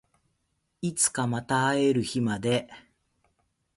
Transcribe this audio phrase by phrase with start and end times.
[0.81, 2.67] いつかまた会える日まで